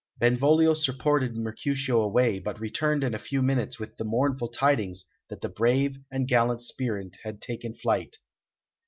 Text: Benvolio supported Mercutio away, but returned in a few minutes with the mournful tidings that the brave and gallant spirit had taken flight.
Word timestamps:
Benvolio 0.17 0.73
supported 0.73 1.37
Mercutio 1.37 2.01
away, 2.01 2.39
but 2.39 2.59
returned 2.59 3.03
in 3.03 3.13
a 3.13 3.19
few 3.19 3.43
minutes 3.43 3.79
with 3.79 3.97
the 3.97 4.03
mournful 4.03 4.47
tidings 4.49 5.05
that 5.29 5.41
the 5.41 5.47
brave 5.49 5.97
and 6.09 6.27
gallant 6.27 6.63
spirit 6.63 7.17
had 7.23 7.39
taken 7.39 7.75
flight. 7.75 8.17